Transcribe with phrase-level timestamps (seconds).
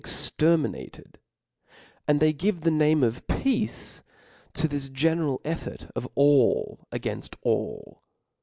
[0.03, 1.19] exterminated;
[2.07, 5.39] and they give the name of peace ^ B o 6 k to this general
[5.45, 8.01] effort of all againft all.